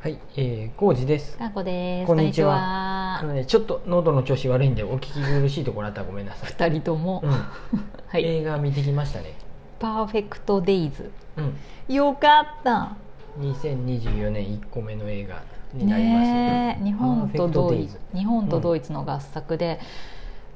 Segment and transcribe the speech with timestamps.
[0.00, 1.36] はい、えー、コウジです。
[1.36, 2.06] かこです。
[2.06, 6.50] こんにちはあのね、ちょっと喉の調子悪いんで、お聞き苦しいところあったらごめんなさい。
[6.50, 7.30] 二人とも、うん、
[8.06, 8.24] はい。
[8.24, 9.34] 映画見てきましたね。
[9.80, 11.10] パーフェクトデイズ。
[11.36, 12.92] うん、よかった。
[13.40, 15.42] 2024年1個目の映画
[15.74, 19.80] になりますねえ、日本とドイツ、日本とドイツの合作で、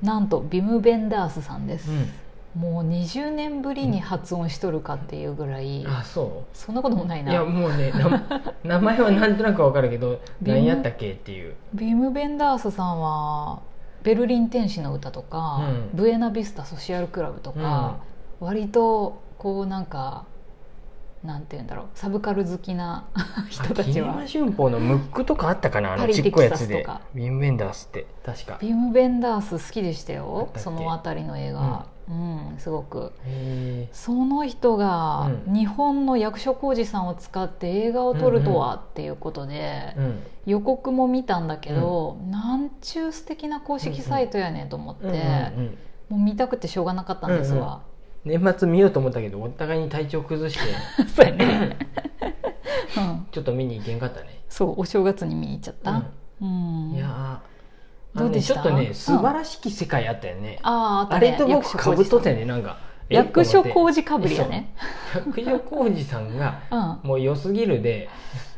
[0.00, 1.90] なんとビムベンダースさんです。
[2.56, 7.32] もう20年ぶりに発音しとるかっていうぐらい、うん、あ、そそんなこともないうな。
[7.32, 8.22] いや、もうね、な
[8.62, 11.54] 名前はなんとなくわかるけど、何やったっけっていう。
[11.72, 13.60] ビムベンダースさんは
[14.02, 15.90] ベルリン天使の歌とか、うん。
[15.94, 17.96] ブエナビスタソシアルクラブとか、
[18.40, 20.24] 割とこうなんか
[21.24, 23.04] なんて言うんだろうサブカル好きな
[23.48, 23.84] 人たちは。
[23.84, 25.94] キネマ旬報のムックとかあったかな？
[25.94, 26.86] あのちっこいやつで。
[27.14, 28.58] ビンベンダースって確か。
[28.60, 33.12] ビム・ベンダース好きでしたあよその辺りの映画、うんすごく。
[33.24, 35.54] へその人がうん。
[35.54, 40.22] 日本の役所広司さんを使って映画を撮るとはっていうことで、ーうん。
[40.44, 45.78] 予告も見たんだけど、なんちゅう素敵な公式サイトやねんと思って、うんうんうん。
[46.10, 47.80] もう見たくてしょうがなかったんですわ、
[48.24, 50.60] 年末見ようと思ったけどお互いに体調崩して。
[51.08, 51.76] そうやね、
[52.98, 56.02] うん、ちょっと見に行けんかったね、そうお正月に見に行っちゃった、
[56.42, 56.92] うん。
[56.94, 57.51] いやー
[58.14, 58.54] どうでした？
[58.54, 58.94] ねちょっとねうん。
[58.94, 61.30] 素晴らしき世界あったよね、ああああね。
[61.32, 62.78] れと僕かぶっとったよよねなんか。
[63.10, 64.74] え役所広司かぶりやね
[65.14, 66.60] 役所広司さんが
[67.02, 67.08] うん。
[67.08, 68.08] もう良すぎるで、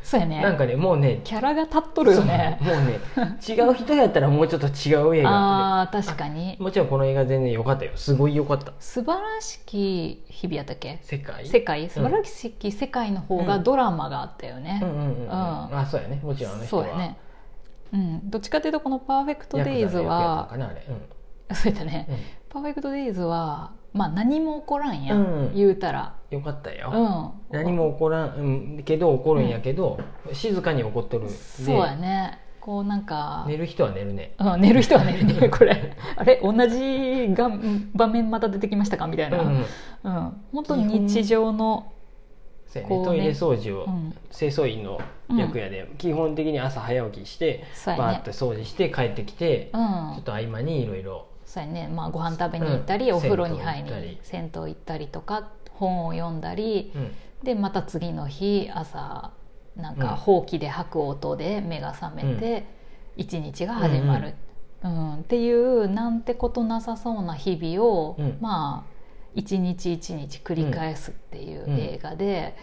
[0.03, 0.41] そうやね。
[0.41, 2.59] なんかねもうねキャラが立っとるよね。
[2.61, 2.99] もうね
[3.47, 5.29] 違う人やったらもうちょっと違う映画。
[5.31, 6.55] ああ確かに。
[6.57, 7.91] でもちろんこの映画全然良かったよ。
[7.95, 8.71] すごい良かった。
[8.79, 10.99] 素晴らしき日々やったっけ？
[11.01, 11.45] 世界？
[11.47, 11.89] 世界？
[11.89, 14.79] 素晴らしき世界の方がドラマがあったよね。
[14.83, 15.29] うんうんうんうん、うん。
[15.31, 16.19] あそうやね。
[16.23, 16.83] もちろんあの人は。
[16.83, 17.17] そうやね
[17.95, 18.29] うん。
[18.29, 22.15] どっちかというとこの「パーフェクト・デイズはそうやったねうん。
[22.15, 22.21] うん。
[22.49, 25.51] パーフェクト・デイズはまあ何も起こらんや、うん。
[25.55, 26.15] 言うたら。
[26.29, 26.91] よかったよ、
[27.51, 27.57] うん。
[27.57, 29.97] 何も起こらん、うん、けど起こるんやけど、
[30.33, 32.39] 静かに起こっとるでそうやね。
[32.59, 34.33] こうなんか、寝る人は寝るね。
[34.37, 35.95] うん、寝る人は寝るねこれ。
[36.17, 37.49] あれ同じが
[37.93, 40.41] 場面また出てきましたかみたいな、ううんん。
[40.51, 41.93] 本当に日常の、
[42.67, 43.05] そうやね。
[43.05, 44.99] トイレ掃除を、うん、清掃員の
[45.29, 47.63] 役やで、基本的に朝早起きして、ね。
[47.85, 53.17] バーッと掃除して帰ってきて、うちょんっと合間にいろいろそうやね、まあ、ご飯食べに行ったり、うん。
[53.17, 54.19] お風呂に入り銭湯行ったり。
[54.23, 57.11] 銭湯行ったりとか本を読んだりうん。
[57.43, 59.31] でまた次の日朝
[59.75, 59.99] なんうん。
[59.99, 62.65] かほうきで吐く音で目が覚めて
[63.15, 64.33] 一日が始まる、
[64.83, 65.15] うん。
[65.19, 68.37] っていうなんてことなさそうな日々を、うん。
[68.41, 68.94] まあ
[69.35, 71.77] 一日一日繰り返すっていううん。
[71.77, 72.55] 映画で、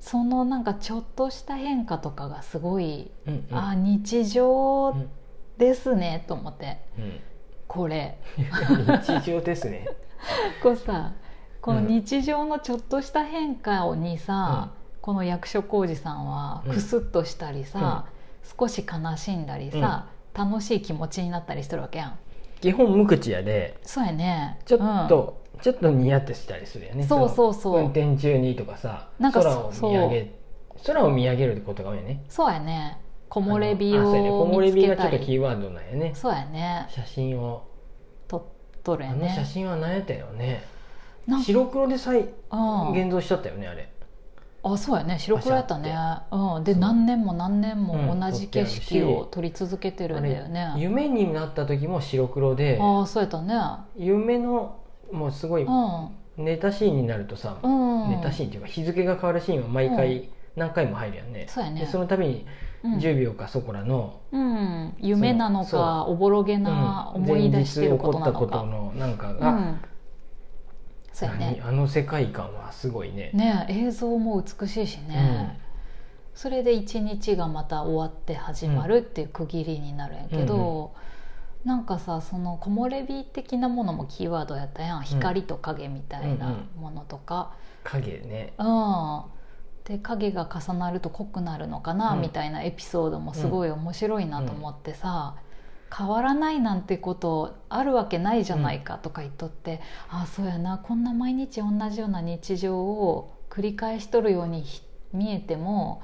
[0.00, 3.56] そのなんかちょっとした変化とかがすごい、うんうん。
[3.56, 5.08] あ日常うん
[5.56, 6.78] ですねと思って。
[6.98, 7.20] うん。
[7.68, 8.18] これ。
[8.36, 9.86] 日常ですね。
[10.62, 11.12] こうさ
[11.60, 11.86] このうん。
[11.86, 16.72] 日常のちょっとした変化にさ、この役所広司さんはうん。
[16.72, 18.06] クスッとしたりさ、
[18.58, 22.18] 少し悲しんだりさ、楽しい気持ちになったりしてるわけやん。
[22.60, 23.78] 基本無口やで。
[23.82, 24.58] そうやね。
[24.64, 27.04] ちょっと、ちょっとニヤってしたりするよね。
[27.04, 27.72] そうそうそう。
[27.74, 30.40] の運転中にとかさなんか空を見上げ
[30.86, 32.22] 空を見上げることが多いよね。
[32.24, 32.98] うんそうやね。
[33.28, 34.30] 木漏れ日あのあそうやね。
[34.30, 36.12] を木漏れ見つ日がちょっとけたりキーワードなんやね。
[36.14, 36.86] そうやね。
[36.88, 37.68] 写真を。
[38.26, 38.42] 撮っ
[38.82, 40.64] とるあの写やね真は何やったよね。
[41.44, 42.92] 白黒で再うん。
[42.92, 43.92] 現像しとったよねあれ。
[44.62, 45.18] あそうやね。
[45.18, 45.94] 白黒やったね。
[46.30, 52.78] うん、で何年も何年もうん同じ景色を撮り続けてるんだよね、あれ夢になった時も白黒で。
[52.80, 53.54] ああそうやったね。
[53.96, 54.79] 夢の
[55.12, 56.08] もうすごいうん。
[56.36, 58.10] ネタシーンになるとさ、うん。
[58.10, 61.80] ネタシーンっていうか日付が変わるシーンは毎回何回も入るやんね、そうやね。
[61.80, 62.46] でその度に
[62.82, 62.96] うん。
[62.96, 67.24] 10秒かそこらの、うん、夢なのそかおぼろげなうん。
[67.24, 69.80] 思い出してることな前日起こったことのか、のなんかが、うん、
[71.12, 71.56] そうやね。
[71.60, 71.68] 何？
[71.68, 73.32] あの世界観はすごいね。
[73.34, 75.60] ね映像も美しいしね、
[76.34, 80.94] それで一日がまた終わって始まるっていう区切りになるんやけど、
[81.64, 85.02] なんかさその木漏れ日的なものもキーワードやったやん。
[85.02, 87.52] 光と影みたいなものとか、
[87.84, 88.54] 影ね。
[88.58, 89.22] うん。
[89.84, 92.20] で影が重なると濃くなるのかな、うん。
[92.20, 95.36] みたいなエピソードもすごい面白いなと思ってさ、
[95.96, 100.78] 変わらないなんてことあるわけないじゃないかとか言っとって、ああそうやな。
[100.78, 104.82] こんな毎日同じような日常を繰り返しとるようにひ
[105.12, 106.02] 見えても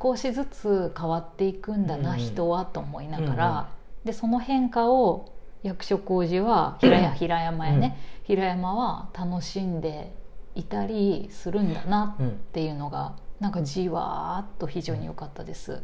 [0.00, 2.20] 少しずつ変わっていくんだな、うん。
[2.20, 3.68] うん人はと思いながら、
[4.06, 5.32] でその変化を
[5.62, 10.14] 役所広司は平や平山やね、平山は楽しんで
[10.54, 12.28] いたりするんだなうん。
[12.28, 15.82] っていうのがなんかじわーっと非常に良かったです。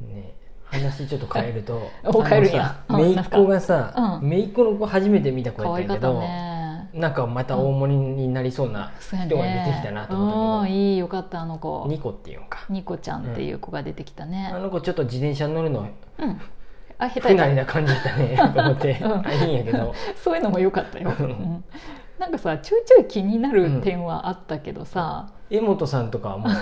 [0.00, 0.34] ね
[0.64, 2.76] 話ちょっと変えると お変えるんや。
[2.88, 6.90] 姪っ子がうさん姪っ子の子初めて見た子やったけどね。
[6.92, 11.84] なんかまた大盛りになりそうな人が出てきたなと思うんったけいいよかったあの子。
[11.84, 12.66] どニコっていうんか。
[12.68, 14.50] ニコちゃんっていう子が出てきたね。
[14.52, 15.86] あの子ちょっと自転車乗るの
[16.18, 16.40] うん
[17.00, 19.26] あ下手不慣れな感じだったねと思って、 うん。
[19.26, 19.78] あいいんやけど。
[19.78, 21.30] たそういうのも良かったよ、ううん。
[21.30, 21.64] ん
[22.18, 26.52] なんかさちょいちょい気になる点はあったけどさ、江本さんとかはもう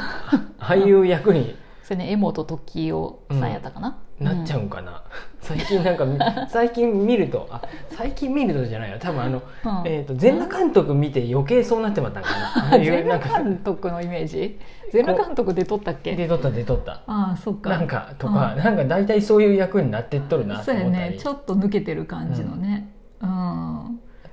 [0.62, 1.56] 俳優役に
[1.88, 5.02] それね江本時生さんやったかな、なっちゃうんかな、
[5.40, 6.18] 最近なんかみ
[6.50, 8.98] 最近見るとあ最近見るとじゃないよ。
[9.00, 9.42] 多分あの、うん。
[9.86, 12.28] えー、と全裸監督見て余計そうなってまったんか
[12.70, 12.76] な。
[12.84, 14.58] 全裸監督のイメージ？
[14.92, 16.14] 全裸監督で撮ったっけ？
[16.14, 16.92] 出とった出とった。
[17.06, 17.70] ああそっか。
[17.70, 21.12] なんかとか、なんか大体そういう役になってっとるなとそうや思ったり。
[21.12, 21.18] ね。
[21.18, 22.90] ちょっと抜けてる感じのね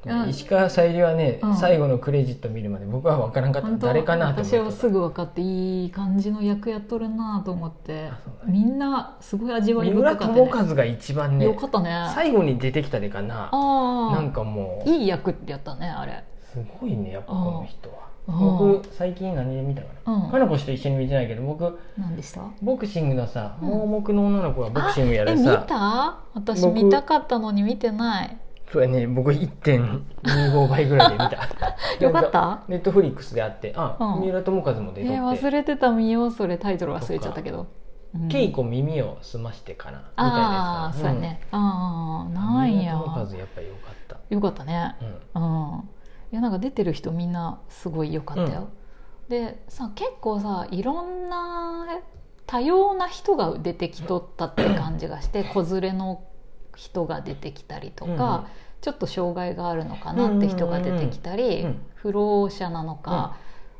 [0.05, 1.55] うん、うん石川さゆりはね、うん。
[1.57, 3.69] 最後のクレジット見るまで僕は分からんかった。
[3.87, 7.93] 誰かなと思って私はすぐ分かっていい感じの役やっとるなと思って。
[7.93, 8.11] ね。
[8.45, 10.49] みんなすごい味わい三浦深かったね。
[10.49, 12.11] 友和が一番ねよかったね。
[12.13, 13.49] 最後に出てきたでかな。
[13.51, 14.89] なんかもう。
[14.89, 16.23] いい役ってやったねあれ。
[16.53, 17.95] すごいねやっぱこの人は。
[17.95, 20.31] うん僕最近何で見たかな、うん。
[20.31, 22.41] かなこ氏と一緒に見てないけど僕何でした？
[22.59, 23.67] ボクシングのさ、うん。
[23.67, 26.17] 盲目の女の子がボクシングやえ見るさた？
[26.33, 28.35] 私僕見たかったのに見てない
[28.71, 31.37] それね僕1.25倍ぐらいで見た。
[32.03, 32.63] よかった？
[32.67, 33.73] ネットフリックスであって。
[33.75, 34.21] あ、うん。
[34.21, 37.67] 三浦友和もえ出とって、忘れてた見ようそれタイトル忘れちゃったけど。
[38.13, 38.27] うん。
[38.27, 39.97] 稽古耳を澄ましてかな。
[39.99, 40.85] みたいあなやつかな。
[40.87, 41.41] あそうやね。
[41.51, 42.93] ああなんや。
[42.93, 44.95] 友和やっぱりよかった、よかったね。
[45.35, 45.43] うん。
[45.43, 45.45] う
[45.77, 45.89] ん。
[46.31, 48.69] いやなんか出てる人みんなすごい良かったよ、
[49.29, 51.85] でさ結構さいろんな
[52.47, 56.21] 多様な人が出てきとったって感じがして 子連れの
[56.75, 58.47] 人が出てきたりとか、
[58.81, 61.81] ちょっと障害があるのかなって人が出てきたり、うん。
[61.95, 63.37] 不老者なのか、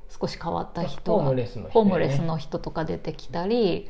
[0.10, 3.90] 少し変わった人ホがームレスの人、ね、ホームレスの人とか出てきたり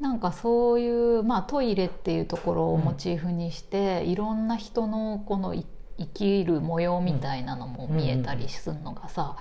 [0.00, 5.64] なんかそういう、まあ、トイレっていうところをモチーフにして、いろんな人のこのい
[5.98, 9.36] 生きる模様みたいなのも見えたりするのがさ、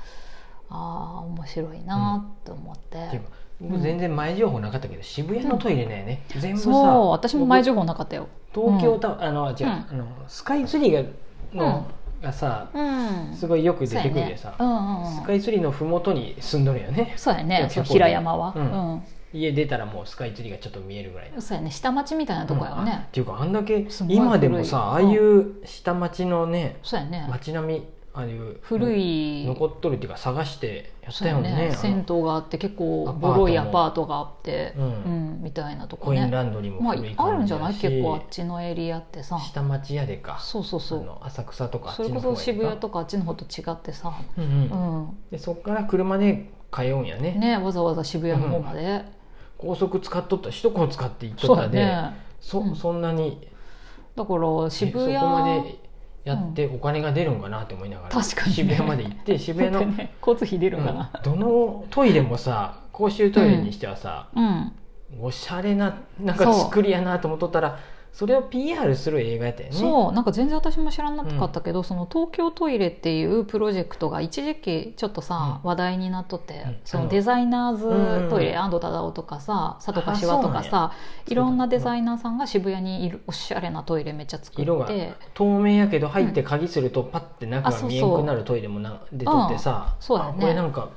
[0.70, 3.22] ああ面白いなって思って、
[3.62, 8.28] 僕全然前情報なかったけど、渋谷のトイレね、ね全部さそう私も前情報報なかったよ。
[8.54, 9.72] 東京タワー、あの違う、うん。
[9.72, 11.10] あのスカイツリーが
[11.54, 11.88] の、
[12.22, 17.14] がさうん、すごいよく出てくるでさ、スカイツリーの麓に住んどるよね。
[17.18, 17.70] そうやね。
[17.70, 19.02] 平山は、
[19.34, 21.42] 家出たらもうスカイツリーがちょっと見えるぐらいの。
[21.42, 21.72] そうやね。
[21.72, 23.06] 下町みたいなとこやね。
[23.08, 27.28] っ、ていうかあんだけ今でもさああ古いいう下町のねそうやね。
[27.30, 27.84] 街並み
[28.18, 31.54] ああいう古い残っとるっていうか探してやったよね。
[31.54, 37.74] ね銭湯があって結構ボロいアパートがあって、ううんんみたいなとこコインねランドリーもまああるんじゃない？
[37.74, 39.38] 結構あっちのエリアってさ。
[39.38, 40.40] 下町屋でか。
[40.40, 41.06] そうそうそう。
[41.22, 44.54] 浅草とかそれこそ渋谷かとかあっちの方と違ってさ、うんううん
[45.08, 45.18] ん。
[45.32, 47.34] でそこから車で通うんやね。
[47.34, 49.04] ねわざわざ渋谷の方まで、
[49.58, 51.80] 高速使っとった首都高使って行っとったで。
[51.82, 52.18] だね。
[52.40, 52.76] そうん。
[52.78, 53.46] そんなに。
[54.16, 55.80] だから渋谷えそこまで
[56.26, 58.54] やってお金が出るんかなって思いながら、確かにね。
[58.54, 61.12] 渋谷まで行って渋谷の、 ね、交通費出るんかな。
[61.14, 61.32] うん。
[61.32, 64.72] どのトイレもさ公衆トイレにしてはさ、うん、
[65.22, 67.80] おしゃれななんか作りやなと思っとったら
[68.16, 69.76] それを PR する映画やったよね。
[69.76, 76.78] そうなんか全然私も知らなかったけど、その東京トイレっていうプロジェクトが一時期ちょっとさ、う話題になっとって、うん。
[76.86, 80.92] そのデザイナーズトイレ、うん安藤忠雄とかさ佐藤あ柏とかさや。
[81.28, 90.32] いろんなデザイナーさんが渋谷にいるおしゃれなトイレめっちゃ作色がって透明やけど入って鍵するとパッて中が見えんくなるトイレもな出とってさ、そうだね。
[90.38, 90.88] あこれなんか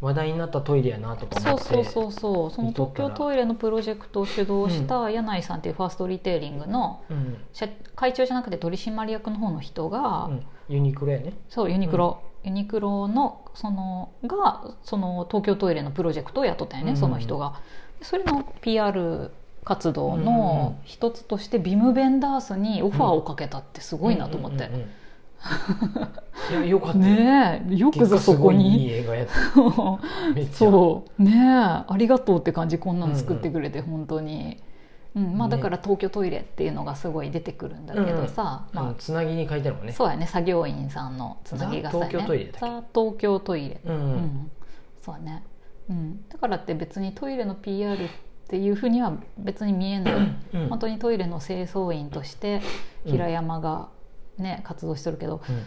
[0.00, 7.38] 話題になったトイレやなとかそう思ってそうそうそうその東京トイレのプロジェクトを主導した柳井さんっていうファーストリテイリングのうん。
[7.52, 10.46] 社会長じゃなくて取締役の方の人が、うん。
[10.68, 11.32] ユニクロやね。
[11.48, 16.96] そうユニクロ、ユニクロのそのがその東京トイレのプロジェクトをやっとったよね、うん。
[16.98, 17.60] その人が。
[18.02, 19.30] それの PR
[19.64, 20.24] 活動うん。
[20.26, 24.90] の一つとしてビム・ベンダースにオファーをかけたってすごいなと思って、うんうんうんうん
[26.50, 27.04] いやよかったよ。
[27.04, 29.34] ねえよくぞそこ結果すごいいいに映画やった。
[30.34, 30.70] めっちゃ。
[30.70, 31.22] そう。
[31.22, 31.34] ねえ
[31.88, 34.62] ありがとうって感じこんなの作ってくれて、本当に、
[35.14, 38.94] うんまあ、ねだから東京トイレっていうのがすごい出てくるんだけどさ、あのまあ。
[38.98, 39.92] つなぎに書いてあるもんね。
[39.92, 43.80] そうやね作業員さんのつなぎがさ、ね、ザ東京トイレザ東京トイレ。
[43.84, 44.14] うんううん。
[44.16, 44.50] ん、
[45.00, 45.42] そうね、
[45.88, 48.08] うん、だからって別にトイレの PR っ
[48.48, 50.14] ていうふうには別に見えない、
[50.54, 50.68] うん。
[50.68, 52.60] 本当にトイレの清掃員として
[53.04, 53.88] 平山が
[54.38, 55.62] ね、活動してるけどうん。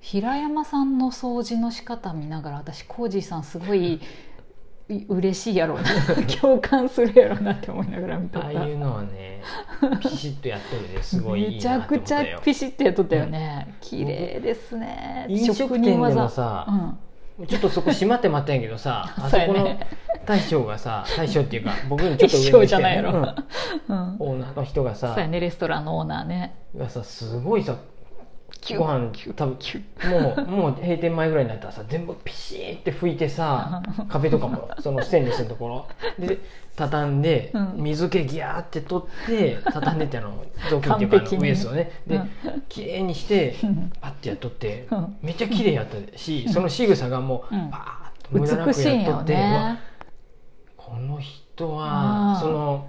[0.00, 4.00] 平山さんの掃除の仕方見ながら私コージーさんすごい
[4.90, 5.84] い嬉しいやろうな。
[6.40, 8.40] 共感するやろうなって思いながら見た。
[8.40, 9.40] ああいうのはね
[10.00, 15.24] ピシッとやっとるですごいめちゃくちゃピシッとやっとったよね、綺麗ですね。
[15.28, 16.98] 飲食店でもさうん。
[17.46, 19.76] ちょっとそこ閉まってまったんやけどさ あそこの
[20.24, 23.10] 大将がさ大将っていうか僕にちょっと上の人じゃないやろ。
[23.10, 26.54] うんうん、オーナーの人がさそうやねレストランのオーナーね。
[26.76, 27.76] がさすごいさ
[28.64, 35.86] キュッご飯多分キュッもうもう閉店前ぐらいになったらさ 全部ピシーって拭いてさ 壁とかもそのステンレスのところ。
[36.18, 36.38] で
[36.76, 37.74] 畳んでうん。
[37.76, 41.90] 水気ギャーって取って畳んでってあの雑巾っていうかウエストをね。
[42.06, 42.30] でうん。
[42.68, 43.92] 綺麗にしてうん。
[44.00, 45.16] パッてやっとってうん。
[45.22, 47.70] めっちゃ綺麗やったしその仕草がもううん。
[47.70, 49.36] パーッと無駄なくやっとって
[50.76, 52.88] この人はその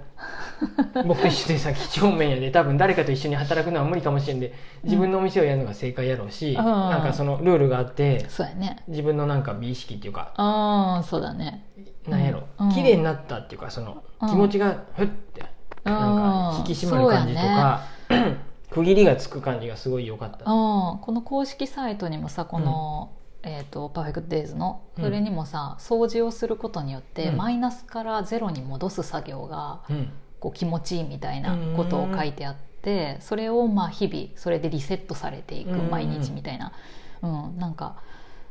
[1.06, 6.64] 僕と一緒でさ几帳面やで多分誰かと一緒に働くのは無理かもしれんで自分のお店をやるのが正解やろうし、うん。
[6.64, 8.82] なんかそのルールがあってそうやね。
[8.88, 11.66] 自分のなんか美意識っていうかああそうだね。
[12.08, 12.72] なんやろ、うん。
[12.72, 14.28] 綺麗になったっていうかそのうん。
[14.28, 15.44] 気持ちがふって
[15.84, 17.84] なんか引き締まる感じとか、
[18.70, 20.38] 区切りがつく感じがすごい良かった。
[20.38, 25.04] うん、この公式サイトにもさこの、えー、とパーフェクトデイズのうん。
[25.04, 27.36] それにもさ、掃除をすることによって、うん。
[27.36, 30.12] マイナスからゼロに戻す作業がうん
[30.46, 35.90] こう気持ちいいみたいなことを書いてあって、それをまあ日々それでリセットされていくうん。
[35.90, 36.72] 毎日みたいな、
[37.20, 37.58] うん。
[37.58, 37.96] なんか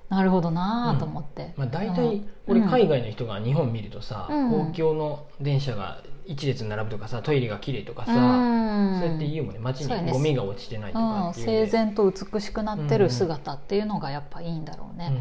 [0.09, 2.29] なるほどなーと思って、まあ、大体うん。
[2.47, 4.51] 俺海外の人が日本見るとさ、うん。
[4.71, 8.99] 公共の電車が一列に並ぶとかさトイレが綺麗とかさ、うん。
[8.99, 9.61] そうやって言うもんね。
[9.61, 15.13] 街にゴミが落ちてないとうん、かね整然と美しくなってる姿っていうのがやっぱいいんだろうね、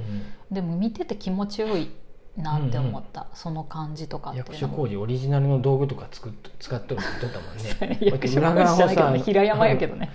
[0.50, 0.54] うん。
[0.54, 1.88] でも見てて気持ちよい
[2.36, 4.74] なって思った、その感じとかうん、っていうのも。
[4.74, 10.10] 役所工事オリジナルの道具とか作っ使っとる って言ったもんね役所工事じゃないけどね平山やけどね。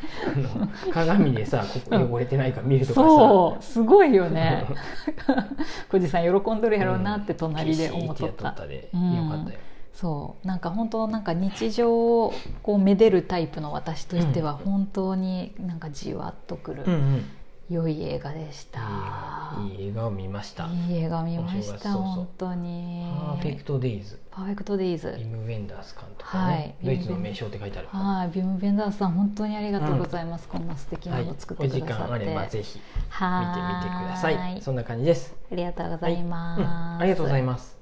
[0.91, 4.65] 鏡でさここ汚れてないか見るとかさ、そうすごいよね。
[5.89, 8.55] 小路さん喜んどるやろうなって隣で思っとった。
[8.93, 9.59] うんよかったよ。
[9.93, 10.47] そう。
[10.47, 12.33] なんか本当なんか日常を
[12.63, 17.25] こうめでるタイプの私としては本当になんかじわっとくるうんうん。
[17.69, 18.79] 良い映画でした、
[19.57, 20.67] いい映画を見ました。
[20.67, 23.05] いい映画見ました本当に。
[23.13, 24.19] パーフェクトデイズ。
[24.31, 25.15] パーフェクトデイズ。
[25.17, 26.57] ビム・ウェンダース監督はい。
[26.57, 28.29] ね、ドイツの名称って書いてあるはい。
[28.29, 31.25] ビム・ベンダースさん本当にありがとうございます、こんな素敵なはい。
[31.25, 34.61] のを作っお時てくださって、間あればぜひ見てはみてください。
[34.61, 35.35] そんな感じです。
[35.51, 36.67] ありがとうございます、はい。
[36.67, 36.71] うん。
[36.71, 37.78] ありがとうございます